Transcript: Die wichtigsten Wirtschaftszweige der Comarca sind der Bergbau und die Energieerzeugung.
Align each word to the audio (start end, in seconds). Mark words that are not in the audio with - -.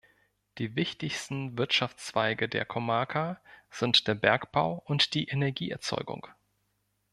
Die 0.57 0.75
wichtigsten 0.75 1.59
Wirtschaftszweige 1.59 2.49
der 2.49 2.65
Comarca 2.65 3.39
sind 3.69 4.07
der 4.07 4.15
Bergbau 4.15 4.81
und 4.87 5.13
die 5.13 5.27
Energieerzeugung. 5.27 6.25